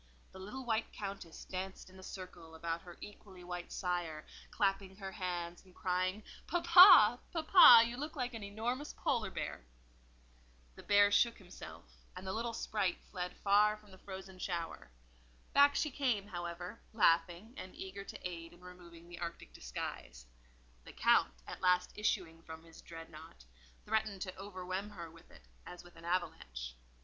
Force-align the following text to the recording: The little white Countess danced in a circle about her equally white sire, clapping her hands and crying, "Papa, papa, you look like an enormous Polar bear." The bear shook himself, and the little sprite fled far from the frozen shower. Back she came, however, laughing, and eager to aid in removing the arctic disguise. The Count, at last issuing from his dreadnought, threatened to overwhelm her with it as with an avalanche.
The 0.31 0.39
little 0.39 0.65
white 0.65 0.91
Countess 0.91 1.45
danced 1.45 1.87
in 1.87 1.99
a 1.99 2.01
circle 2.01 2.55
about 2.55 2.81
her 2.81 2.97
equally 3.01 3.43
white 3.43 3.71
sire, 3.71 4.25
clapping 4.49 4.95
her 4.95 5.11
hands 5.11 5.63
and 5.63 5.75
crying, 5.75 6.23
"Papa, 6.47 7.19
papa, 7.31 7.83
you 7.85 7.97
look 7.97 8.15
like 8.15 8.33
an 8.33 8.41
enormous 8.41 8.93
Polar 8.93 9.29
bear." 9.29 9.63
The 10.73 10.81
bear 10.81 11.11
shook 11.11 11.37
himself, 11.37 11.83
and 12.15 12.25
the 12.25 12.33
little 12.33 12.55
sprite 12.55 12.97
fled 13.11 13.37
far 13.43 13.77
from 13.77 13.91
the 13.91 13.99
frozen 13.99 14.39
shower. 14.39 14.89
Back 15.53 15.75
she 15.75 15.91
came, 15.91 16.29
however, 16.29 16.79
laughing, 16.93 17.53
and 17.55 17.75
eager 17.75 18.03
to 18.03 18.27
aid 18.27 18.53
in 18.53 18.61
removing 18.63 19.07
the 19.07 19.19
arctic 19.19 19.53
disguise. 19.53 20.25
The 20.83 20.93
Count, 20.93 21.43
at 21.45 21.61
last 21.61 21.91
issuing 21.95 22.41
from 22.41 22.63
his 22.63 22.81
dreadnought, 22.81 23.45
threatened 23.85 24.23
to 24.23 24.35
overwhelm 24.35 24.89
her 24.89 25.11
with 25.11 25.29
it 25.29 25.47
as 25.63 25.83
with 25.83 25.95
an 25.95 26.05
avalanche. 26.05 26.73